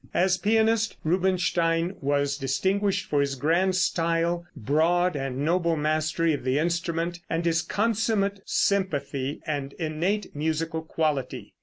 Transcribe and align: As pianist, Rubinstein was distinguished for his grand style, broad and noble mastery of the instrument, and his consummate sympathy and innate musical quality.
As 0.15 0.35
pianist, 0.39 0.97
Rubinstein 1.03 1.93
was 2.01 2.35
distinguished 2.35 3.07
for 3.07 3.19
his 3.21 3.35
grand 3.35 3.75
style, 3.75 4.47
broad 4.55 5.15
and 5.15 5.45
noble 5.45 5.75
mastery 5.75 6.33
of 6.33 6.43
the 6.43 6.57
instrument, 6.57 7.19
and 7.29 7.45
his 7.45 7.61
consummate 7.61 8.41
sympathy 8.43 9.41
and 9.45 9.73
innate 9.73 10.35
musical 10.35 10.81
quality. 10.81 11.53